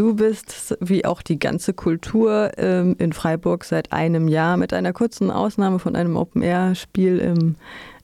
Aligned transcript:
Du 0.00 0.14
bist, 0.14 0.78
wie 0.80 1.04
auch 1.04 1.20
die 1.20 1.38
ganze 1.38 1.74
Kultur, 1.74 2.52
ähm, 2.56 2.96
in 2.98 3.12
Freiburg 3.12 3.64
seit 3.64 3.92
einem 3.92 4.28
Jahr 4.28 4.56
mit 4.56 4.72
einer 4.72 4.94
kurzen 4.94 5.30
Ausnahme 5.30 5.78
von 5.78 5.94
einem 5.94 6.16
Open-Air-Spiel 6.16 7.18
im 7.18 7.56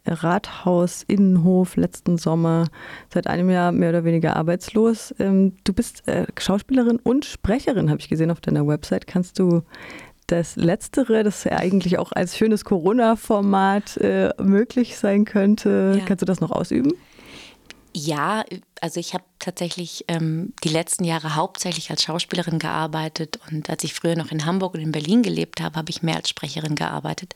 Rathaus 0.04 1.04
Innenhof 1.08 1.76
letzten 1.76 2.18
Sommer 2.18 2.66
seit 3.08 3.28
einem 3.28 3.48
Jahr 3.48 3.72
mehr 3.72 3.88
oder 3.88 4.04
weniger 4.04 4.36
arbeitslos. 4.36 5.14
Ähm, 5.18 5.54
du 5.64 5.72
bist 5.72 6.06
äh, 6.06 6.26
Schauspielerin 6.38 6.98
und 7.02 7.24
Sprecherin, 7.24 7.88
habe 7.88 8.00
ich 8.00 8.10
gesehen 8.10 8.30
auf 8.30 8.42
deiner 8.42 8.66
Website. 8.66 9.06
Kannst 9.06 9.38
du 9.38 9.62
das 10.26 10.56
Letztere, 10.56 11.24
das 11.24 11.44
ja 11.44 11.52
eigentlich 11.52 11.98
auch 11.98 12.12
als 12.12 12.36
schönes 12.36 12.66
Corona-Format 12.66 13.96
äh, 13.96 14.34
möglich 14.38 14.98
sein 14.98 15.24
könnte, 15.24 15.94
ja. 15.96 16.04
kannst 16.04 16.20
du 16.20 16.26
das 16.26 16.42
noch 16.42 16.52
ausüben? 16.52 16.92
Ja, 17.98 18.44
also 18.82 19.00
ich 19.00 19.14
habe 19.14 19.24
tatsächlich 19.38 20.04
ähm, 20.08 20.52
die 20.62 20.68
letzten 20.68 21.02
Jahre 21.04 21.34
hauptsächlich 21.34 21.88
als 21.90 22.02
Schauspielerin 22.02 22.58
gearbeitet 22.58 23.40
und 23.50 23.70
als 23.70 23.84
ich 23.84 23.94
früher 23.94 24.16
noch 24.16 24.30
in 24.30 24.44
Hamburg 24.44 24.74
und 24.74 24.80
in 24.80 24.92
Berlin 24.92 25.22
gelebt 25.22 25.62
habe, 25.62 25.76
habe 25.76 25.88
ich 25.88 26.02
mehr 26.02 26.16
als 26.16 26.28
Sprecherin 26.28 26.74
gearbeitet. 26.74 27.34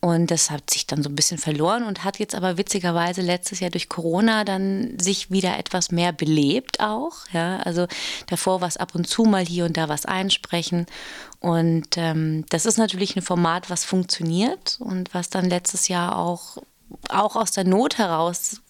Und 0.00 0.30
das 0.30 0.52
hat 0.52 0.70
sich 0.70 0.86
dann 0.86 1.02
so 1.02 1.08
ein 1.08 1.16
bisschen 1.16 1.38
verloren 1.38 1.82
und 1.82 2.04
hat 2.04 2.20
jetzt 2.20 2.36
aber 2.36 2.56
witzigerweise 2.56 3.22
letztes 3.22 3.58
Jahr 3.58 3.72
durch 3.72 3.88
Corona 3.88 4.44
dann 4.44 4.96
sich 5.00 5.32
wieder 5.32 5.58
etwas 5.58 5.90
mehr 5.90 6.12
belebt 6.12 6.78
auch. 6.78 7.26
Ja, 7.32 7.56
also 7.64 7.88
davor 8.28 8.60
war 8.60 8.68
es 8.68 8.76
ab 8.76 8.94
und 8.94 9.08
zu 9.08 9.24
mal 9.24 9.44
hier 9.44 9.64
und 9.64 9.76
da 9.76 9.88
was 9.88 10.06
einsprechen. 10.06 10.86
Und 11.40 11.96
ähm, 11.96 12.46
das 12.50 12.66
ist 12.66 12.78
natürlich 12.78 13.16
ein 13.16 13.22
Format, 13.22 13.68
was 13.68 13.84
funktioniert 13.84 14.76
und 14.78 15.12
was 15.12 15.28
dann 15.28 15.50
letztes 15.50 15.88
Jahr 15.88 16.16
auch 16.16 16.58
auch 17.08 17.36
aus 17.36 17.50
der 17.50 17.64
Not 17.64 17.98
heraus 17.98 18.62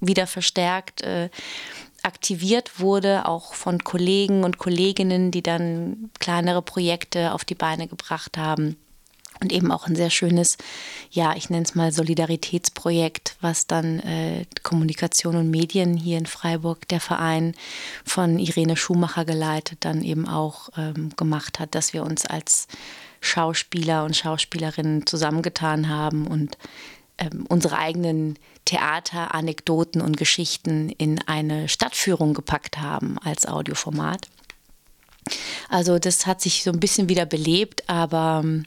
wieder 0.00 0.26
verstärkt 0.26 1.02
äh, 1.02 1.30
aktiviert 2.02 2.80
wurde, 2.80 3.26
auch 3.26 3.54
von 3.54 3.82
Kollegen 3.82 4.44
und 4.44 4.58
Kolleginnen, 4.58 5.30
die 5.30 5.42
dann 5.42 6.10
kleinere 6.20 6.62
Projekte 6.62 7.32
auf 7.32 7.44
die 7.44 7.54
Beine 7.54 7.88
gebracht 7.88 8.38
haben. 8.38 8.76
Und 9.40 9.52
eben 9.52 9.70
auch 9.70 9.86
ein 9.86 9.94
sehr 9.94 10.10
schönes, 10.10 10.56
ja, 11.10 11.36
ich 11.36 11.48
nenne 11.48 11.62
es 11.62 11.76
mal 11.76 11.92
Solidaritätsprojekt, 11.92 13.36
was 13.40 13.68
dann 13.68 14.00
äh, 14.00 14.46
Kommunikation 14.64 15.36
und 15.36 15.50
Medien 15.50 15.96
hier 15.96 16.18
in 16.18 16.26
Freiburg, 16.26 16.88
der 16.88 16.98
Verein 16.98 17.54
von 18.04 18.40
Irene 18.40 18.76
Schumacher 18.76 19.24
geleitet, 19.24 19.78
dann 19.82 20.02
eben 20.02 20.26
auch 20.26 20.70
ähm, 20.76 21.10
gemacht 21.16 21.60
hat, 21.60 21.76
dass 21.76 21.92
wir 21.92 22.02
uns 22.02 22.26
als 22.26 22.66
Schauspieler 23.20 24.04
und 24.04 24.16
Schauspielerinnen 24.16 25.06
zusammengetan 25.06 25.88
haben 25.88 26.26
und 26.26 26.58
ähm, 27.18 27.46
unsere 27.48 27.78
eigenen 27.78 28.38
Theater, 28.64 29.34
Anekdoten 29.34 30.00
und 30.00 30.16
Geschichten 30.16 30.90
in 30.90 31.20
eine 31.26 31.68
Stadtführung 31.68 32.34
gepackt 32.34 32.78
haben 32.78 33.18
als 33.18 33.46
Audioformat. 33.46 34.28
Also 35.68 35.98
das 35.98 36.26
hat 36.26 36.40
sich 36.40 36.62
so 36.62 36.70
ein 36.70 36.80
bisschen 36.80 37.08
wieder 37.08 37.26
belebt, 37.26 37.88
aber 37.88 38.42
ähm, 38.44 38.64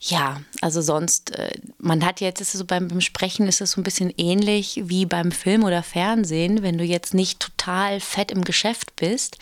ja, 0.00 0.40
also 0.60 0.80
sonst, 0.80 1.32
äh, 1.36 1.50
man 1.78 2.04
hat 2.04 2.20
jetzt, 2.20 2.40
ist 2.40 2.54
es 2.54 2.60
so 2.60 2.64
beim, 2.64 2.86
beim, 2.86 3.00
Sprechen 3.00 3.48
ist 3.48 3.60
es 3.60 3.72
so 3.72 3.80
ein 3.80 3.84
bisschen 3.84 4.12
ähnlich 4.16 4.80
wie 4.84 5.06
beim 5.06 5.32
Film 5.32 5.64
oder 5.64 5.82
Fernsehen. 5.82 6.62
Wenn 6.62 6.78
du 6.78 6.84
jetzt 6.84 7.14
nicht 7.14 7.40
total 7.40 7.98
fett 7.98 8.30
im 8.30 8.44
Geschäft 8.44 8.94
bist, 8.94 9.38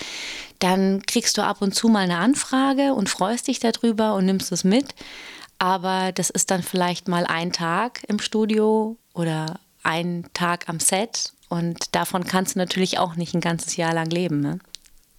dann 0.58 1.02
kriegst 1.02 1.36
du 1.36 1.42
ab 1.42 1.60
und 1.60 1.74
zu 1.74 1.88
mal 1.88 2.04
eine 2.04 2.18
Anfrage 2.18 2.94
und 2.94 3.10
freust 3.10 3.48
dich 3.48 3.58
darüber 3.58 4.14
und 4.14 4.24
nimmst 4.24 4.50
es 4.50 4.64
mit. 4.64 4.94
Aber 5.58 6.12
das 6.12 6.30
ist 6.30 6.50
dann 6.50 6.62
vielleicht 6.62 7.08
mal 7.08 7.24
ein 7.26 7.52
Tag 7.52 8.02
im 8.08 8.18
Studio 8.18 8.96
oder 9.14 9.58
ein 9.82 10.24
Tag 10.34 10.68
am 10.68 10.80
Set. 10.80 11.32
Und 11.48 11.94
davon 11.94 12.24
kannst 12.24 12.54
du 12.54 12.58
natürlich 12.58 12.98
auch 12.98 13.16
nicht 13.16 13.34
ein 13.34 13.40
ganzes 13.40 13.76
Jahr 13.76 13.94
lang 13.94 14.10
leben. 14.10 14.40
Ne? 14.40 14.58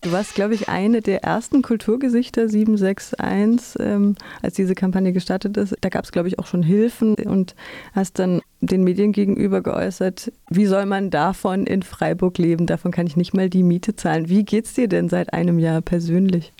Du 0.02 0.12
warst, 0.12 0.36
glaube 0.36 0.54
ich, 0.54 0.70
eine 0.70 1.02
der 1.02 1.24
ersten 1.24 1.64
Kulturgesichter 1.64 2.50
761, 2.50 3.76
ähm, 3.80 4.16
als 4.44 4.54
diese 4.54 4.76
Kampagne 4.76 5.12
gestartet 5.12 5.58
ist. 5.58 5.76
Da 5.82 5.90
gab 5.90 6.06
es, 6.06 6.12
glaube 6.12 6.28
ich, 6.28 6.38
auch 6.38 6.46
schon 6.46 6.62
Hilfen 6.62 7.16
und 7.16 7.56
hast 7.94 8.20
dann 8.20 8.42
den 8.62 8.84
Medien 8.84 9.12
gegenüber 9.12 9.62
geäußert, 9.62 10.31
wie 10.50 10.68
soll 10.68 10.86
man 10.86 11.09
davon 11.09 11.66
in 11.66 11.81
Freiburg 11.81 12.38
leben? 12.38 12.68
Davon 12.68 12.92
kann 12.92 13.08
ich 13.08 13.18
nicht 13.18 13.34
mal 13.34 13.50
die 13.50 13.64
Miete 13.64 13.96
zahlen. 13.96 14.30
Wie 14.30 14.44
geht 14.44 14.66
es 14.66 14.74
dir 14.74 14.88
denn 14.88 15.09
seit 15.09 15.34
einem 15.34 15.58
Jahr 15.58 15.81
persönlich? 15.81 16.53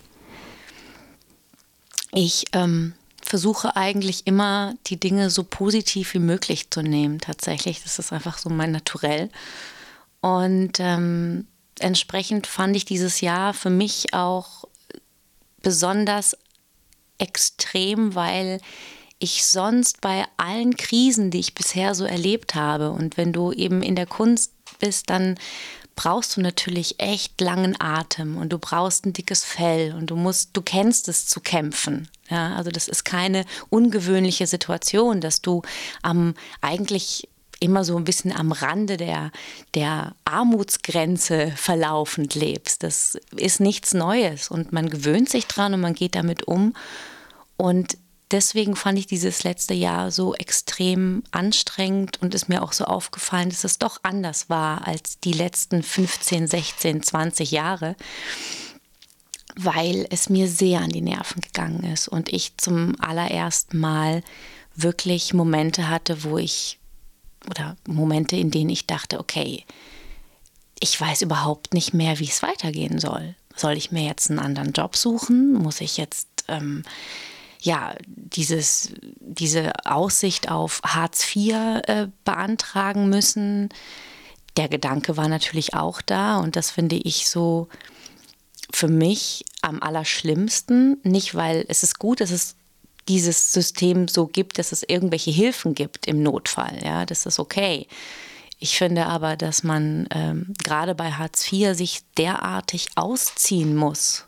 Ich 2.12 2.46
ähm, 2.54 2.94
versuche 3.28 3.76
eigentlich 3.76 4.26
immer, 4.26 4.76
die 4.88 5.00
Dinge 5.00 5.30
so 5.30 5.44
positiv 5.44 6.14
wie 6.14 6.20
möglich 6.20 6.70
zu 6.70 6.82
nehmen. 6.82 7.20
Tatsächlich, 7.20 7.84
das 7.84 8.00
ist 8.00 8.14
einfach 8.14 8.38
so 8.38 8.50
mein 8.50 8.72
Naturell. 8.72 9.30
Und 10.22 10.80
ähm, 10.80 11.46
entsprechend 11.80 12.48
fand 12.48 12.76
ich 12.76 12.86
dieses 12.86 13.22
Jahr 13.22 13.54
für 13.54 13.70
mich 13.70 14.14
auch 14.14 14.66
besonders 15.62 16.38
extrem, 17.18 18.16
weil 18.16 18.62
ich 19.20 19.46
sonst 19.46 20.02
bei 20.02 20.26
allen 20.38 20.78
Krisen, 20.78 21.32
die 21.32 21.40
ich 21.40 21.56
bisher 21.56 21.96
so 21.96 22.06
erlebt 22.06 22.56
habe, 22.56 22.92
und 22.92 23.18
wenn 23.18 23.34
du 23.34 23.52
eben 23.52 23.82
in 23.82 23.96
der 23.96 24.06
Kunst 24.06 24.52
bist, 24.80 25.10
dann 25.10 25.36
brauchst 25.96 26.38
du 26.38 26.42
natürlich 26.42 27.00
echt 27.00 27.42
langen 27.42 27.76
Atem 27.80 28.38
und 28.38 28.54
du 28.54 28.60
brauchst 28.60 29.06
ein 29.06 29.14
dickes 29.14 29.44
Fell 29.44 29.96
und 29.96 30.08
du 30.12 30.16
musst, 30.16 30.52
du 30.54 30.62
kennst 30.62 31.10
es 31.10 31.26
zu 31.26 31.42
kämpfen. 31.42 32.08
Ja, 32.30 32.56
also 32.56 32.72
das 32.72 32.88
ist 32.88 33.06
keine 33.06 33.46
ungewöhnliche 33.70 34.48
Situation, 34.48 35.22
dass 35.22 35.42
du 35.42 35.62
am 36.02 36.34
eigentlich 36.62 37.30
immer 37.60 37.84
so 37.84 37.98
ein 37.98 38.04
bisschen 38.04 38.32
am 38.32 38.52
Rande 38.52 38.98
der, 38.98 39.32
der 39.74 40.16
Armutsgrenze 40.26 41.52
verlaufend 41.56 42.36
lebst. 42.36 42.84
Das 42.84 43.18
ist 43.36 43.60
nichts 43.60 43.94
Neues 43.94 44.50
und 44.50 44.74
man 44.74 44.90
gewöhnt 44.90 45.30
sich 45.30 45.48
dran 45.48 45.74
und 45.74 45.82
man 45.82 45.94
geht 45.94 46.16
damit 46.16 46.44
um. 46.44 46.74
Und 47.56 47.98
deswegen 48.32 48.76
fand 48.76 49.00
ich 49.00 49.08
dieses 49.08 49.44
letzte 49.44 49.74
Jahr 49.74 50.12
so 50.12 50.36
extrem 50.36 51.24
anstrengend 51.32 52.22
und 52.22 52.36
ist 52.36 52.50
mir 52.50 52.62
auch 52.62 52.74
so 52.74 52.86
aufgefallen, 52.86 53.50
dass 53.50 53.64
es 53.64 53.80
doch 53.80 54.00
anders 54.04 54.50
war 54.50 54.88
als 54.88 55.20
die 55.20 55.34
letzten 55.34 55.82
15, 55.82 56.48
16, 56.48 57.04
20 57.04 57.52
Jahre, 57.52 57.96
weil 59.58 60.06
es 60.12 60.30
mir 60.30 60.48
sehr 60.48 60.82
an 60.82 60.90
die 60.90 61.02
Nerven 61.02 61.42
gegangen 61.42 61.84
ist 61.92 62.08
und 62.08 62.32
ich 62.32 62.56
zum 62.58 62.96
allerersten 63.00 63.80
Mal 63.80 64.24
wirklich 64.76 65.34
Momente 65.34 65.90
hatte, 65.90 66.24
wo 66.24 66.38
ich, 66.38 66.80
oder 67.50 67.76
Momente, 67.88 68.36
in 68.36 68.52
denen 68.52 68.70
ich 68.70 68.86
dachte, 68.86 69.20
okay, 69.20 69.66
ich 70.80 71.00
weiß 71.00 71.24
überhaupt 71.24 71.74
nicht 71.74 71.94
mehr, 71.94 72.20
wie 72.20 72.30
es 72.30 72.44
weitergehen 72.44 73.00
soll. 73.00 73.36
Soll 73.56 73.74
ich 73.74 73.92
mir 73.92 74.04
jetzt 74.04 74.30
einen 74.30 74.40
anderen 74.40 74.74
Job 74.74 74.96
suchen? 74.96 75.54
Muss 75.54 75.82
ich 75.82 75.98
jetzt... 75.98 76.28
Ähm, 76.48 76.84
ja, 77.60 77.96
dieses, 78.06 78.92
diese 79.20 79.74
Aussicht 79.84 80.50
auf 80.50 80.80
Hartz 80.86 81.36
IV 81.36 81.56
äh, 81.88 82.08
beantragen 82.24 83.10
müssen. 83.10 83.70
Der 84.58 84.70
Gedanke 84.70 85.18
war 85.18 85.28
natürlich 85.28 85.74
auch 85.74 86.02
da 86.02 86.38
und 86.38 86.56
das 86.56 86.70
finde 86.70 86.96
ich 86.98 87.28
so 87.28 87.68
für 88.72 88.88
mich 88.88 89.44
am 89.62 89.82
allerschlimmsten. 89.82 91.00
Nicht, 91.04 91.36
weil 91.36 91.66
es 91.68 91.84
ist 91.84 92.00
gut, 92.00 92.22
dass 92.22 92.32
es 92.32 92.56
dieses 93.08 93.54
System 93.54 94.08
so 94.08 94.28
gibt, 94.28 94.60
dass 94.60 94.72
es 94.72 94.84
irgendwelche 94.84 95.32
Hilfen 95.32 95.74
gibt 95.74 96.08
im 96.08 96.22
Notfall. 96.22 96.80
Ja, 96.84 97.06
das 97.06 97.26
ist 97.26 97.40
okay. 97.40 97.88
Ich 98.60 98.78
finde 98.78 99.06
aber, 99.06 99.38
dass 99.38 99.64
man 99.64 100.08
ähm, 100.12 100.54
gerade 100.64 100.96
bei 100.96 101.12
Hartz 101.12 101.52
IV 101.52 101.76
sich 101.78 102.02
derartig 102.18 102.90
ausziehen 102.96 103.76
muss 103.76 104.28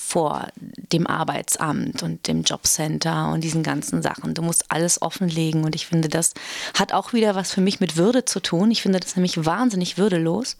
vor 0.00 0.46
dem 0.92 1.08
Arbeitsamt 1.08 2.04
und 2.04 2.28
dem 2.28 2.44
Jobcenter 2.44 3.32
und 3.32 3.42
diesen 3.42 3.64
ganzen 3.64 4.00
Sachen. 4.00 4.32
Du 4.32 4.42
musst 4.42 4.70
alles 4.70 5.02
offenlegen 5.02 5.64
und 5.64 5.74
ich 5.74 5.86
finde, 5.86 6.08
das 6.08 6.34
hat 6.72 6.92
auch 6.92 7.12
wieder 7.12 7.34
was 7.34 7.52
für 7.52 7.60
mich 7.60 7.80
mit 7.80 7.96
Würde 7.96 8.24
zu 8.24 8.38
tun. 8.38 8.70
Ich 8.70 8.82
finde 8.82 9.00
das 9.00 9.16
nämlich 9.16 9.44
wahnsinnig 9.44 9.98
würdelos 9.98 10.56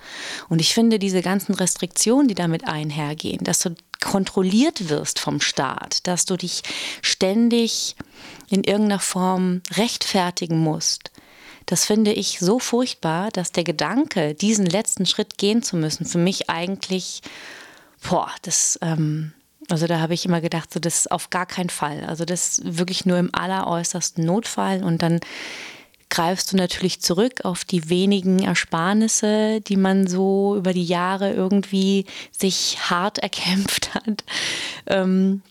und 0.48 0.60
ich 0.60 0.74
finde 0.74 0.98
diese 0.98 1.22
ganzen 1.22 1.54
Restriktionen, 1.54 2.26
die 2.26 2.34
damit 2.34 2.66
einhergehen, 2.66 3.44
dass 3.44 3.60
du 3.60 3.76
kontrolliert 4.00 4.88
wirst 4.88 5.20
vom 5.20 5.40
Staat, 5.40 6.08
dass 6.08 6.24
du 6.24 6.36
dich 6.36 6.62
ständig 7.00 7.94
in 8.50 8.64
irgendeiner 8.64 9.00
Form 9.00 9.62
rechtfertigen 9.76 10.58
musst. 10.58 11.12
Das 11.64 11.84
finde 11.84 12.12
ich 12.12 12.40
so 12.40 12.58
furchtbar, 12.58 13.30
dass 13.30 13.52
der 13.52 13.64
Gedanke, 13.64 14.34
diesen 14.34 14.66
letzten 14.66 15.06
Schritt 15.06 15.38
gehen 15.38 15.62
zu 15.62 15.76
müssen, 15.76 16.06
für 16.06 16.18
mich 16.18 16.50
eigentlich 16.50 17.22
boah, 18.02 18.30
das, 18.42 18.78
ähm, 18.82 19.32
also 19.70 19.86
da 19.86 20.00
habe 20.00 20.14
ich 20.14 20.24
immer 20.24 20.40
gedacht, 20.40 20.72
so 20.72 20.80
das 20.80 21.06
auf 21.06 21.30
gar 21.30 21.46
keinen 21.46 21.70
Fall. 21.70 22.04
Also 22.04 22.24
das 22.24 22.60
wirklich 22.64 23.06
nur 23.06 23.18
im 23.18 23.34
alleräußersten 23.34 24.24
Notfall 24.24 24.82
und 24.82 25.02
dann 25.02 25.20
greifst 26.10 26.52
du 26.52 26.56
natürlich 26.56 27.00
zurück 27.00 27.44
auf 27.44 27.64
die 27.64 27.90
wenigen 27.90 28.38
Ersparnisse, 28.42 29.60
die 29.60 29.76
man 29.76 30.06
so 30.06 30.56
über 30.56 30.72
die 30.72 30.84
Jahre 30.84 31.32
irgendwie 31.32 32.06
sich 32.32 32.78
hart 32.90 33.18
erkämpft 33.22 33.94
hat. 33.94 34.24
Ähm, 34.86 35.42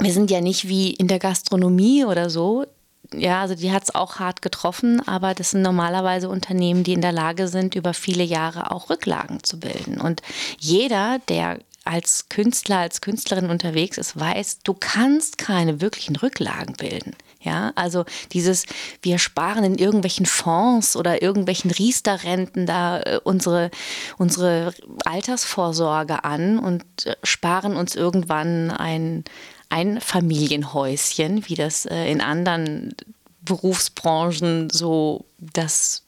wir 0.00 0.12
sind 0.12 0.30
ja 0.30 0.40
nicht 0.40 0.68
wie 0.68 0.92
in 0.92 1.08
der 1.08 1.18
Gastronomie 1.18 2.04
oder 2.04 2.30
so. 2.30 2.66
Ja, 3.14 3.42
also 3.42 3.54
die 3.54 3.72
hat 3.72 3.82
es 3.82 3.94
auch 3.94 4.18
hart 4.18 4.40
getroffen, 4.40 5.06
aber 5.06 5.34
das 5.34 5.50
sind 5.50 5.60
normalerweise 5.60 6.30
Unternehmen, 6.30 6.82
die 6.82 6.94
in 6.94 7.02
der 7.02 7.12
Lage 7.12 7.46
sind, 7.48 7.74
über 7.74 7.92
viele 7.92 8.24
Jahre 8.24 8.70
auch 8.70 8.88
Rücklagen 8.88 9.42
zu 9.42 9.60
bilden. 9.60 10.00
Und 10.00 10.22
jeder, 10.58 11.18
der 11.28 11.58
als 11.84 12.28
Künstler, 12.28 12.78
als 12.78 13.00
Künstlerin 13.00 13.50
unterwegs 13.50 13.98
ist, 13.98 14.18
weiß, 14.18 14.60
du 14.64 14.74
kannst 14.74 15.38
keine 15.38 15.80
wirklichen 15.80 16.16
Rücklagen 16.16 16.74
bilden. 16.76 17.14
Ja, 17.40 17.72
also 17.74 18.04
dieses, 18.32 18.66
wir 19.02 19.18
sparen 19.18 19.64
in 19.64 19.74
irgendwelchen 19.74 20.26
Fonds 20.26 20.94
oder 20.94 21.22
irgendwelchen 21.22 21.72
Riester-Renten 21.72 22.66
da 22.66 23.00
äh, 23.00 23.20
unsere, 23.24 23.72
unsere 24.16 24.72
Altersvorsorge 25.04 26.22
an 26.22 26.60
und 26.60 26.84
äh, 27.04 27.16
sparen 27.24 27.74
uns 27.74 27.96
irgendwann 27.96 28.70
ein, 28.70 29.24
ein 29.70 30.00
Familienhäuschen, 30.00 31.48
wie 31.48 31.56
das 31.56 31.84
äh, 31.84 32.10
in 32.12 32.20
anderen 32.20 32.94
Berufsbranchen 33.40 34.70
so 34.70 35.24
das 35.40 36.04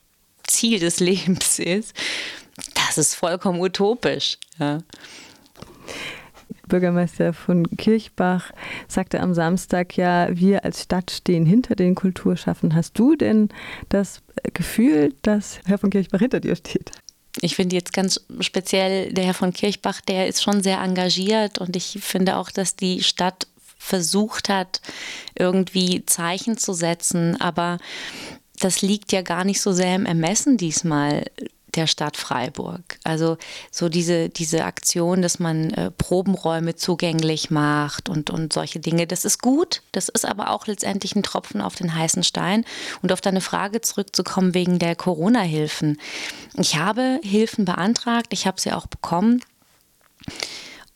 Ziel 0.46 0.78
des 0.78 1.00
Lebens 1.00 1.58
ist. 1.58 1.94
Das 2.74 2.96
ist 2.96 3.16
vollkommen 3.16 3.60
utopisch. 3.60 4.38
Ja. 4.60 4.78
Bürgermeister 6.74 7.32
von 7.32 7.68
Kirchbach 7.76 8.50
sagte 8.88 9.20
am 9.20 9.32
Samstag 9.32 9.96
ja, 9.96 10.26
wir 10.36 10.64
als 10.64 10.82
Stadt 10.82 11.12
stehen 11.12 11.46
hinter 11.46 11.76
den 11.76 11.94
Kulturschaffen. 11.94 12.74
Hast 12.74 12.98
du 12.98 13.14
denn 13.14 13.50
das 13.90 14.22
Gefühl, 14.54 15.14
dass 15.22 15.60
Herr 15.66 15.78
von 15.78 15.90
Kirchbach 15.90 16.18
hinter 16.18 16.40
dir 16.40 16.56
steht? 16.56 16.90
Ich 17.40 17.54
finde 17.54 17.76
jetzt 17.76 17.92
ganz 17.92 18.26
speziell 18.40 19.12
der 19.12 19.22
Herr 19.22 19.34
von 19.34 19.52
Kirchbach, 19.52 20.00
der 20.00 20.26
ist 20.26 20.42
schon 20.42 20.64
sehr 20.64 20.80
engagiert 20.80 21.58
und 21.58 21.76
ich 21.76 21.98
finde 22.00 22.38
auch, 22.38 22.50
dass 22.50 22.74
die 22.74 23.04
Stadt 23.04 23.46
versucht 23.78 24.48
hat, 24.48 24.80
irgendwie 25.38 26.04
Zeichen 26.06 26.58
zu 26.58 26.72
setzen, 26.72 27.40
aber 27.40 27.78
das 28.58 28.82
liegt 28.82 29.12
ja 29.12 29.22
gar 29.22 29.44
nicht 29.44 29.60
so 29.60 29.72
sehr 29.72 29.94
im 29.94 30.06
Ermessen 30.06 30.56
diesmal 30.56 31.24
der 31.76 31.86
Stadt 31.86 32.16
Freiburg. 32.16 32.98
Also 33.04 33.36
so 33.70 33.88
diese, 33.88 34.28
diese 34.28 34.64
Aktion, 34.64 35.22
dass 35.22 35.38
man 35.38 35.70
äh, 35.70 35.90
Probenräume 35.90 36.76
zugänglich 36.76 37.50
macht 37.50 38.08
und, 38.08 38.30
und 38.30 38.52
solche 38.52 38.80
Dinge, 38.80 39.06
das 39.06 39.24
ist 39.24 39.42
gut. 39.42 39.82
Das 39.92 40.08
ist 40.08 40.26
aber 40.26 40.50
auch 40.50 40.66
letztendlich 40.66 41.14
ein 41.16 41.22
Tropfen 41.22 41.60
auf 41.60 41.74
den 41.74 41.94
heißen 41.94 42.22
Stein. 42.22 42.64
Und 43.02 43.12
auf 43.12 43.20
deine 43.20 43.40
Frage 43.40 43.80
zurückzukommen 43.80 44.54
wegen 44.54 44.78
der 44.78 44.96
Corona-Hilfen. 44.96 45.98
Ich 46.56 46.76
habe 46.76 47.20
Hilfen 47.22 47.64
beantragt, 47.64 48.28
ich 48.30 48.46
habe 48.46 48.60
sie 48.60 48.72
auch 48.72 48.86
bekommen. 48.86 49.42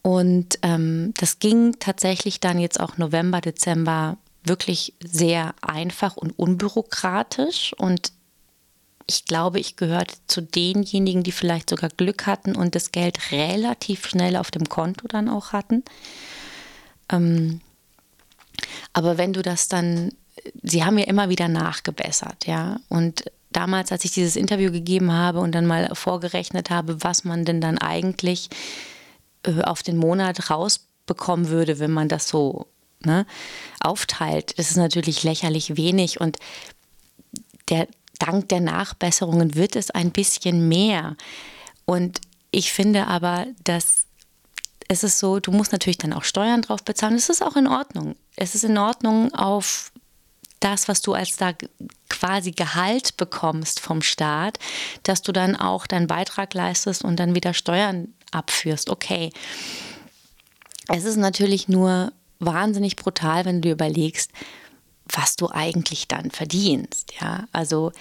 Und 0.02 0.58
ähm, 0.62 1.12
das 1.18 1.38
ging 1.38 1.76
tatsächlich 1.80 2.40
dann 2.40 2.58
jetzt 2.58 2.80
auch 2.80 2.96
November, 2.96 3.40
Dezember 3.40 4.16
wirklich 4.44 4.94
sehr 5.04 5.54
einfach 5.60 6.16
und 6.16 6.38
unbürokratisch. 6.38 7.74
Und 7.76 8.12
ich 9.10 9.24
glaube, 9.24 9.58
ich 9.58 9.76
gehörte 9.76 10.14
zu 10.26 10.42
denjenigen, 10.42 11.22
die 11.22 11.32
vielleicht 11.32 11.70
sogar 11.70 11.88
Glück 11.88 12.26
hatten 12.26 12.54
und 12.54 12.74
das 12.74 12.92
Geld 12.92 13.32
relativ 13.32 14.06
schnell 14.06 14.36
auf 14.36 14.50
dem 14.50 14.68
Konto 14.68 15.08
dann 15.08 15.30
auch 15.30 15.52
hatten. 15.52 15.82
Ähm, 17.10 17.62
aber 18.92 19.16
wenn 19.16 19.32
du 19.32 19.40
das 19.42 19.68
dann, 19.68 20.12
sie 20.62 20.84
haben 20.84 20.98
ja 20.98 21.06
immer 21.06 21.30
wieder 21.30 21.48
nachgebessert, 21.48 22.46
ja. 22.46 22.80
Und 22.90 23.24
damals, 23.50 23.92
als 23.92 24.04
ich 24.04 24.10
dieses 24.10 24.36
Interview 24.36 24.70
gegeben 24.70 25.10
habe 25.10 25.40
und 25.40 25.52
dann 25.52 25.66
mal 25.66 25.94
vorgerechnet 25.94 26.68
habe, 26.68 27.02
was 27.02 27.24
man 27.24 27.46
denn 27.46 27.62
dann 27.62 27.78
eigentlich 27.78 28.50
äh, 29.44 29.62
auf 29.62 29.82
den 29.82 29.96
Monat 29.96 30.50
rausbekommen 30.50 31.48
würde, 31.48 31.78
wenn 31.78 31.92
man 31.92 32.10
das 32.10 32.28
so 32.28 32.66
ne, 33.00 33.24
aufteilt, 33.80 34.58
das 34.58 34.70
ist 34.70 34.76
natürlich 34.76 35.24
lächerlich 35.24 35.78
wenig 35.78 36.20
und 36.20 36.36
der 37.70 37.88
dank 38.18 38.48
der 38.48 38.60
Nachbesserungen 38.60 39.54
wird 39.54 39.76
es 39.76 39.90
ein 39.90 40.10
bisschen 40.10 40.68
mehr. 40.68 41.16
Und 41.84 42.20
ich 42.50 42.72
finde 42.72 43.06
aber, 43.06 43.46
dass 43.64 44.06
es 44.88 45.04
ist 45.04 45.18
so, 45.18 45.38
du 45.38 45.52
musst 45.52 45.72
natürlich 45.72 45.98
dann 45.98 46.14
auch 46.14 46.24
Steuern 46.24 46.62
drauf 46.62 46.82
bezahlen. 46.82 47.14
Es 47.14 47.28
ist 47.28 47.42
auch 47.42 47.56
in 47.56 47.66
Ordnung. 47.66 48.16
Es 48.36 48.54
ist 48.54 48.64
in 48.64 48.78
Ordnung 48.78 49.32
auf 49.34 49.92
das, 50.60 50.88
was 50.88 51.02
du 51.02 51.12
als 51.12 51.36
da 51.36 51.52
quasi 52.08 52.50
Gehalt 52.52 53.16
bekommst 53.16 53.80
vom 53.80 54.02
Staat, 54.02 54.58
dass 55.02 55.22
du 55.22 55.32
dann 55.32 55.56
auch 55.56 55.86
deinen 55.86 56.06
Beitrag 56.06 56.54
leistest 56.54 57.04
und 57.04 57.16
dann 57.16 57.34
wieder 57.34 57.54
Steuern 57.54 58.08
abführst. 58.32 58.90
Okay. 58.90 59.30
Es 60.88 61.04
ist 61.04 61.16
natürlich 61.16 61.68
nur 61.68 62.12
wahnsinnig 62.40 62.96
brutal, 62.96 63.44
wenn 63.44 63.56
du 63.56 63.68
dir 63.68 63.72
überlegst, 63.72 64.30
was 65.12 65.36
du 65.36 65.48
eigentlich 65.50 66.08
dann 66.08 66.30
verdienst. 66.30 67.12
Ja, 67.20 67.46
also 67.52 67.92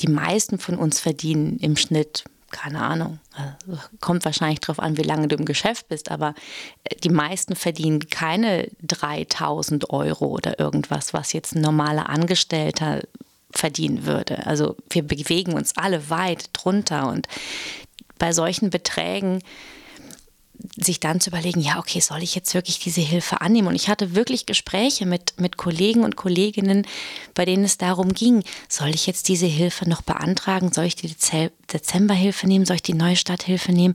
die 0.00 0.08
meisten 0.08 0.58
von 0.58 0.76
uns 0.76 1.00
verdienen 1.00 1.58
im 1.58 1.76
Schnitt, 1.76 2.24
keine 2.50 2.80
Ahnung, 2.80 3.18
also 3.32 3.80
kommt 4.00 4.24
wahrscheinlich 4.24 4.60
darauf 4.60 4.78
an, 4.78 4.96
wie 4.96 5.02
lange 5.02 5.28
du 5.28 5.36
im 5.36 5.44
Geschäft 5.44 5.88
bist, 5.88 6.10
aber 6.10 6.34
äh, 6.84 6.96
die 6.96 7.10
meisten 7.10 7.56
verdienen 7.56 8.08
keine 8.08 8.68
3000 8.82 9.90
Euro 9.90 10.26
oder 10.26 10.58
irgendwas, 10.58 11.12
was 11.12 11.32
jetzt 11.32 11.54
ein 11.54 11.60
normaler 11.60 12.08
Angestellter 12.08 13.02
verdienen 13.50 14.04
würde. 14.06 14.46
Also 14.46 14.76
wir 14.90 15.02
bewegen 15.02 15.54
uns 15.54 15.76
alle 15.76 16.10
weit 16.10 16.50
drunter 16.52 17.08
und 17.08 17.28
bei 18.18 18.32
solchen 18.32 18.70
Beträgen 18.70 19.42
sich 20.76 21.00
dann 21.00 21.20
zu 21.20 21.30
überlegen, 21.30 21.60
ja, 21.60 21.78
okay, 21.78 22.00
soll 22.00 22.22
ich 22.22 22.34
jetzt 22.34 22.54
wirklich 22.54 22.78
diese 22.78 23.00
Hilfe 23.00 23.40
annehmen? 23.40 23.68
Und 23.68 23.74
ich 23.74 23.88
hatte 23.88 24.14
wirklich 24.14 24.46
Gespräche 24.46 25.06
mit, 25.06 25.34
mit 25.38 25.56
Kollegen 25.56 26.04
und 26.04 26.16
Kolleginnen, 26.16 26.86
bei 27.34 27.44
denen 27.44 27.64
es 27.64 27.78
darum 27.78 28.12
ging, 28.12 28.42
soll 28.68 28.88
ich 28.90 29.06
jetzt 29.06 29.28
diese 29.28 29.46
Hilfe 29.46 29.88
noch 29.88 30.02
beantragen? 30.02 30.72
Soll 30.72 30.84
ich 30.84 30.96
die 30.96 31.14
Dezemberhilfe 31.72 32.46
nehmen? 32.46 32.66
Soll 32.66 32.76
ich 32.76 32.82
die 32.82 32.94
neue 32.94 33.16
Stadthilfe 33.16 33.72
nehmen? 33.72 33.94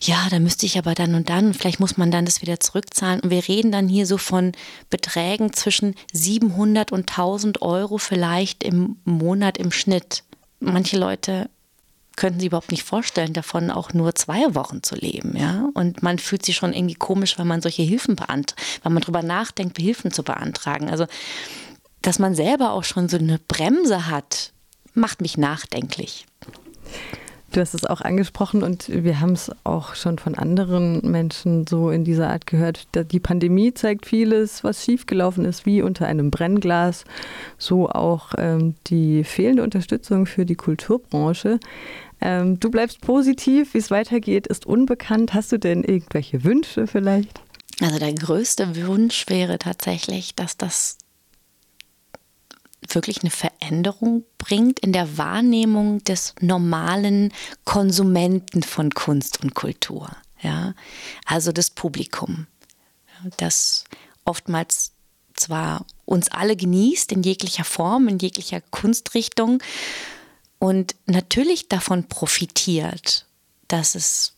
Ja, 0.00 0.26
da 0.30 0.38
müsste 0.38 0.66
ich 0.66 0.78
aber 0.78 0.94
dann 0.94 1.14
und 1.14 1.28
dann, 1.28 1.54
vielleicht 1.54 1.80
muss 1.80 1.96
man 1.96 2.10
dann 2.10 2.24
das 2.24 2.42
wieder 2.42 2.60
zurückzahlen. 2.60 3.20
Und 3.20 3.30
wir 3.30 3.46
reden 3.46 3.72
dann 3.72 3.88
hier 3.88 4.06
so 4.06 4.18
von 4.18 4.52
Beträgen 4.90 5.52
zwischen 5.52 5.94
700 6.12 6.92
und 6.92 7.10
1000 7.10 7.62
Euro 7.62 7.98
vielleicht 7.98 8.62
im 8.64 8.96
Monat 9.04 9.58
im 9.58 9.72
Schnitt. 9.72 10.24
Manche 10.60 10.98
Leute 10.98 11.50
könnten 12.18 12.40
sich 12.40 12.48
überhaupt 12.48 12.72
nicht 12.72 12.82
vorstellen, 12.82 13.32
davon 13.32 13.70
auch 13.70 13.94
nur 13.94 14.14
zwei 14.14 14.54
Wochen 14.54 14.82
zu 14.82 14.96
leben. 14.96 15.36
Ja? 15.36 15.68
Und 15.74 16.02
man 16.02 16.18
fühlt 16.18 16.44
sich 16.44 16.56
schon 16.56 16.74
irgendwie 16.74 16.96
komisch, 16.96 17.38
wenn 17.38 17.46
man 17.46 17.62
solche 17.62 17.82
Hilfen 17.82 18.16
beantragt, 18.16 18.60
wenn 18.82 18.92
man 18.92 19.02
darüber 19.02 19.22
nachdenkt, 19.22 19.78
Hilfen 19.78 20.10
zu 20.10 20.24
beantragen. 20.24 20.90
Also, 20.90 21.06
dass 22.02 22.18
man 22.18 22.34
selber 22.34 22.72
auch 22.72 22.84
schon 22.84 23.08
so 23.08 23.18
eine 23.18 23.38
Bremse 23.38 24.08
hat, 24.10 24.52
macht 24.94 25.20
mich 25.20 25.38
nachdenklich. 25.38 26.26
Du 27.52 27.60
hast 27.60 27.72
es 27.72 27.86
auch 27.86 28.02
angesprochen 28.02 28.62
und 28.62 28.90
wir 28.90 29.20
haben 29.20 29.32
es 29.32 29.50
auch 29.64 29.94
schon 29.94 30.18
von 30.18 30.34
anderen 30.34 31.00
Menschen 31.10 31.66
so 31.66 31.90
in 31.90 32.04
dieser 32.04 32.28
Art 32.28 32.46
gehört. 32.46 32.88
Die 33.10 33.20
Pandemie 33.20 33.72
zeigt 33.72 34.04
vieles, 34.04 34.64
was 34.64 34.84
schiefgelaufen 34.84 35.46
ist, 35.46 35.64
wie 35.64 35.80
unter 35.80 36.06
einem 36.06 36.30
Brennglas. 36.30 37.04
So 37.56 37.88
auch 37.88 38.34
ähm, 38.36 38.74
die 38.88 39.24
fehlende 39.24 39.62
Unterstützung 39.62 40.26
für 40.26 40.44
die 40.44 40.56
Kulturbranche. 40.56 41.58
Ähm, 42.20 42.58
du 42.58 42.70
bleibst 42.70 43.00
positiv, 43.00 43.74
wie 43.74 43.78
es 43.78 43.90
weitergeht, 43.90 44.46
ist 44.46 44.66
unbekannt. 44.66 45.34
Hast 45.34 45.52
du 45.52 45.58
denn 45.58 45.84
irgendwelche 45.84 46.44
Wünsche 46.44 46.86
vielleicht? 46.86 47.40
Also 47.80 47.98
der 47.98 48.12
größte 48.12 48.86
Wunsch 48.86 49.26
wäre 49.28 49.58
tatsächlich, 49.58 50.34
dass 50.34 50.56
das 50.56 50.98
wirklich 52.88 53.22
eine 53.22 53.30
Veränderung 53.30 54.24
bringt 54.38 54.80
in 54.80 54.92
der 54.92 55.18
Wahrnehmung 55.18 56.02
des 56.04 56.34
normalen 56.40 57.32
Konsumenten 57.64 58.62
von 58.62 58.90
Kunst 58.90 59.42
und 59.42 59.54
Kultur. 59.54 60.10
Ja? 60.42 60.74
Also 61.24 61.52
das 61.52 61.70
Publikum, 61.70 62.46
das 63.36 63.84
oftmals 64.24 64.92
zwar 65.34 65.86
uns 66.04 66.30
alle 66.30 66.56
genießt 66.56 67.12
in 67.12 67.22
jeglicher 67.22 67.64
Form, 67.64 68.08
in 68.08 68.18
jeglicher 68.18 68.60
Kunstrichtung, 68.60 69.62
und 70.58 70.96
natürlich 71.06 71.68
davon 71.68 72.04
profitiert, 72.04 73.26
dass 73.68 73.94
es 73.94 74.34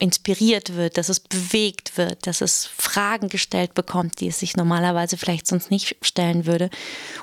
inspiriert 0.00 0.76
wird, 0.76 0.96
dass 0.96 1.08
es 1.08 1.20
bewegt 1.20 1.96
wird, 1.96 2.26
dass 2.26 2.40
es 2.40 2.66
Fragen 2.66 3.28
gestellt 3.28 3.74
bekommt, 3.74 4.20
die 4.20 4.28
es 4.28 4.38
sich 4.38 4.56
normalerweise 4.56 5.16
vielleicht 5.16 5.46
sonst 5.46 5.70
nicht 5.70 5.96
stellen 6.02 6.46
würde 6.46 6.70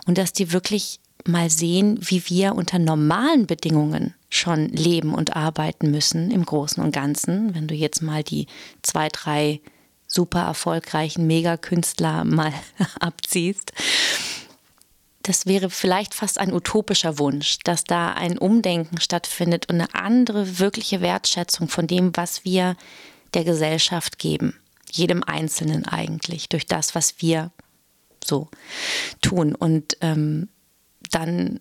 und 0.05 0.17
dass 0.17 0.33
die 0.33 0.51
wirklich 0.51 0.99
mal 1.25 1.49
sehen, 1.49 1.97
wie 2.01 2.23
wir 2.29 2.55
unter 2.55 2.77
normalen 2.77 3.47
Bedingungen 3.47 4.13
schon 4.29 4.69
leben 4.69 5.13
und 5.13 5.35
arbeiten 5.35 5.89
müssen 5.89 6.29
im 6.29 6.45
Großen 6.45 6.83
und 6.83 6.91
Ganzen. 6.91 7.55
Wenn 7.55 7.67
du 7.67 7.73
jetzt 7.73 8.01
mal 8.01 8.23
die 8.23 8.47
zwei, 8.83 9.07
drei 9.07 9.61
super 10.07 10.41
erfolgreichen 10.41 11.25
Megakünstler 11.25 12.25
mal 12.25 12.53
abziehst 12.99 13.73
das 15.27 15.47
wäre 15.47 15.71
vielleicht 15.71 16.13
fast 16.13 16.39
ein 16.39 16.53
utopischer 16.53 17.17
Wunsch, 17.17 17.57
dass 17.63 17.83
da 17.83 18.13
ein 18.13 18.37
Umdenken 18.37 19.01
stattfindet 19.01 19.67
und 19.69 19.81
eine 19.81 19.95
andere 19.95 20.59
wirkliche 20.59 21.01
Wertschätzung 21.01 21.67
von 21.67 21.87
dem, 21.87 22.15
was 22.15 22.45
wir 22.45 22.77
der 23.33 23.43
Gesellschaft 23.43 24.19
geben. 24.19 24.59
Jedem 24.91 25.23
Einzelnen 25.23 25.85
eigentlich, 25.85 26.47
durch 26.47 26.67
das, 26.67 26.93
was 26.93 27.21
wir 27.23 27.51
so 28.23 28.49
tun. 29.21 29.55
Und 29.55 29.97
ähm, 30.01 30.47
dann 31.09 31.59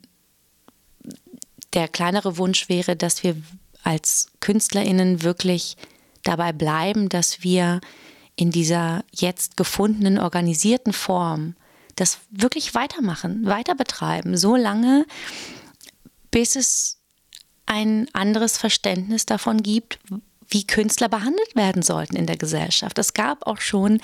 der 1.73 1.89
kleinere 1.89 2.37
Wunsch 2.37 2.69
wäre, 2.69 2.97
dass 2.97 3.23
wir 3.23 3.35
als 3.83 4.27
KünstlerInnen 4.41 5.23
wirklich 5.23 5.79
dabei 6.23 6.53
bleiben, 6.53 7.09
dass 7.09 7.43
wir 7.43 7.81
in 8.37 8.51
dieser 8.51 9.05
jetzt 9.11 9.57
gefundenen, 9.57 10.19
organisierten 10.19 10.93
Form 10.93 11.55
das 11.97 12.19
wirklich 12.31 12.75
weitermachen, 12.75 13.47
weiter 13.47 13.75
betreiben, 13.75 14.37
so 14.37 14.57
lange, 14.57 15.07
bis 16.31 16.57
es 16.57 16.99
ein 17.67 18.09
anderes 18.13 18.59
Verständnis 18.59 19.27
davon 19.27 19.63
gibt, 19.63 19.99
wie 20.49 20.67
Künstler 20.67 21.09
behandelt 21.09 21.57
werden 21.57 21.83
sollten 21.83 22.17
in 22.17 22.27
der 22.27 22.37
Gesellschaft. 22.37 22.99
Es 22.99 23.15
gab 23.15 23.47
auch 23.47 23.61
schon 23.61 24.01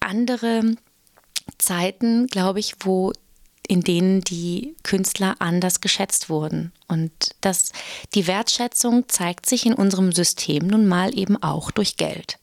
andere 0.00 0.76
Zeiten, 1.58 2.26
glaube 2.26 2.60
ich, 2.60 2.74
wo 2.80 3.12
in 3.66 3.80
denen 3.80 4.20
die 4.20 4.76
Künstler 4.82 5.36
anders 5.38 5.80
geschätzt 5.80 6.28
wurden. 6.28 6.72
Und 6.86 7.12
das, 7.40 7.72
die 8.14 8.26
Wertschätzung 8.26 9.08
zeigt 9.08 9.46
sich 9.46 9.64
in 9.64 9.74
unserem 9.74 10.12
System 10.12 10.66
nun 10.66 10.86
mal 10.86 11.16
eben 11.18 11.42
auch 11.42 11.70
durch 11.70 11.96
Geld. 11.96 12.38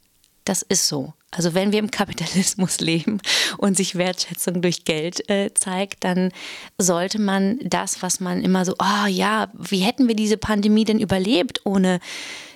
Das 0.46 0.64
ist 0.64 0.88
so. 0.88 1.14
Also 1.32 1.54
wenn 1.54 1.72
wir 1.72 1.80
im 1.80 1.92
Kapitalismus 1.92 2.80
leben 2.82 3.22
und 3.58 3.78
sich 3.78 3.96
Wertschätzung 3.96 4.62
durch 4.62 4.84
Geld 4.86 5.30
äh, 5.30 5.54
zeigt, 5.54 6.04
dann 6.04 6.32
sollte 6.78 7.20
man 7.20 7.60
das, 7.64 8.02
was 8.02 8.20
man 8.20 8.44
immer 8.44 8.66
so, 8.66 8.74
oh 8.80 9.08
ja, 9.08 9.50
wie 9.58 9.80
hätten 9.80 10.08
wir 10.08 10.16
diese 10.16 10.38
Pandemie 10.38 10.84
denn 10.84 11.00
überlebt 11.00 11.62
ohne 11.66 12.00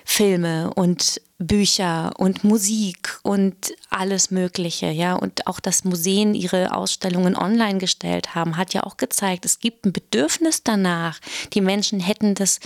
Filme 0.04 0.72
und 0.74 1.20
Bücher 1.38 2.12
und 2.16 2.44
Musik 2.44 3.18
und 3.22 3.74
alles 3.90 4.30
Mögliche, 4.30 4.90
ja. 4.90 5.14
Und 5.14 5.46
auch, 5.46 5.60
dass 5.60 5.84
Museen 5.84 6.34
ihre 6.34 6.74
Ausstellungen 6.74 7.36
online 7.36 7.78
gestellt 7.78 8.34
haben, 8.34 8.56
hat 8.56 8.72
ja 8.72 8.84
auch 8.84 8.96
gezeigt, 8.96 9.44
es 9.44 9.58
gibt 9.58 9.84
ein 9.84 9.92
Bedürfnis 9.92 10.62
danach. 10.62 11.18
Die 11.52 11.60
Menschen 11.60 12.00
hätten 12.00 12.34
das, 12.34 12.60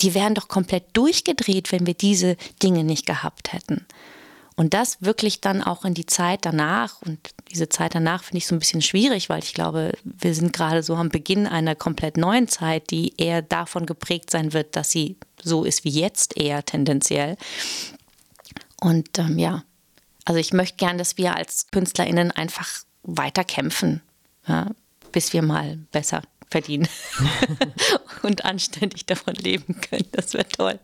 die 0.00 0.12
wären 0.12 0.34
doch 0.34 0.48
komplett 0.48 0.84
durchgedreht, 0.94 1.72
wenn 1.72 1.86
wir 1.86 1.94
diese 1.94 2.36
Dinge 2.62 2.84
nicht 2.84 3.06
gehabt 3.06 3.54
hätten. 3.54 3.86
Und 4.56 4.72
das 4.72 5.02
wirklich 5.02 5.42
dann 5.42 5.62
auch 5.62 5.84
in 5.84 5.92
die 5.92 6.06
Zeit 6.06 6.46
danach, 6.46 7.02
und 7.02 7.18
diese 7.50 7.68
Zeit 7.68 7.94
danach 7.94 8.24
finde 8.24 8.38
ich 8.38 8.46
so 8.46 8.54
ein 8.54 8.58
bisschen 8.58 8.80
schwierig, 8.80 9.28
weil 9.28 9.40
ich 9.42 9.52
glaube, 9.52 9.92
wir 10.02 10.34
sind 10.34 10.54
gerade 10.54 10.82
so 10.82 10.96
am 10.96 11.10
Beginn 11.10 11.46
einer 11.46 11.74
komplett 11.74 12.16
neuen 12.16 12.48
Zeit, 12.48 12.90
die 12.90 13.12
eher 13.18 13.42
davon 13.42 13.84
geprägt 13.84 14.30
sein 14.30 14.54
wird, 14.54 14.74
dass 14.74 14.90
sie 14.90 15.16
so 15.42 15.64
ist 15.64 15.84
wie 15.84 15.90
jetzt 15.90 16.38
eher 16.38 16.64
tendenziell. 16.64 17.36
Und 18.80 19.18
ähm, 19.18 19.38
ja, 19.38 19.62
also 20.24 20.40
ich 20.40 20.54
möchte 20.54 20.78
gern, 20.78 20.96
dass 20.96 21.18
wir 21.18 21.36
als 21.36 21.66
KünstlerInnen 21.70 22.30
einfach 22.30 22.82
weiter 23.02 23.44
kämpfen, 23.44 24.00
ja, 24.48 24.70
bis 25.12 25.34
wir 25.34 25.42
mal 25.42 25.76
besser 25.92 26.22
verdienen 26.50 26.88
und 28.22 28.46
anständig 28.46 29.04
davon 29.04 29.34
leben 29.34 29.80
können. 29.82 30.08
Das 30.12 30.32
wäre 30.32 30.48
toll. 30.48 30.78